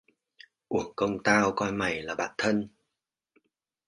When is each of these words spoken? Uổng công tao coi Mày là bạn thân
Uổng 0.69 0.93
công 0.95 1.23
tao 1.23 1.51
coi 1.55 1.71
Mày 1.71 2.01
là 2.01 2.15
bạn 2.15 2.31
thân 2.37 2.67